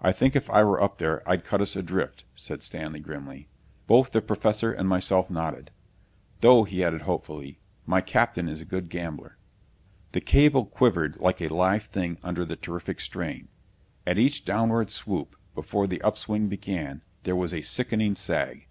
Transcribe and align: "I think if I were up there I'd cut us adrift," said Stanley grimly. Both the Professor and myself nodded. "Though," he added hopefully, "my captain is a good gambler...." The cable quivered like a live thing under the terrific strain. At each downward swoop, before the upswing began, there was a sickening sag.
"I 0.00 0.12
think 0.12 0.36
if 0.36 0.48
I 0.50 0.62
were 0.62 0.80
up 0.80 0.98
there 0.98 1.20
I'd 1.28 1.42
cut 1.42 1.60
us 1.60 1.74
adrift," 1.74 2.24
said 2.36 2.62
Stanley 2.62 3.00
grimly. 3.00 3.48
Both 3.88 4.12
the 4.12 4.22
Professor 4.22 4.72
and 4.72 4.88
myself 4.88 5.28
nodded. 5.30 5.72
"Though," 6.38 6.62
he 6.62 6.84
added 6.84 7.00
hopefully, 7.00 7.58
"my 7.84 8.00
captain 8.00 8.48
is 8.48 8.60
a 8.60 8.64
good 8.64 8.88
gambler...." 8.88 9.36
The 10.12 10.20
cable 10.20 10.64
quivered 10.64 11.18
like 11.18 11.42
a 11.42 11.48
live 11.48 11.86
thing 11.86 12.18
under 12.22 12.44
the 12.44 12.54
terrific 12.54 13.00
strain. 13.00 13.48
At 14.06 14.16
each 14.16 14.44
downward 14.44 14.92
swoop, 14.92 15.34
before 15.56 15.88
the 15.88 16.02
upswing 16.02 16.46
began, 16.48 17.02
there 17.24 17.34
was 17.34 17.52
a 17.52 17.62
sickening 17.62 18.14
sag. 18.14 18.68